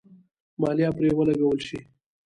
[0.61, 1.79] مالیه پرې ولګول شي.